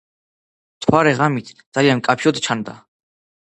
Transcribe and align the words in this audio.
მთვარე 0.79 1.11
ღამით 1.21 1.53
ძალიან 1.61 2.03
მკაფიოდ 2.03 2.43
ჩანდა. 2.49 2.79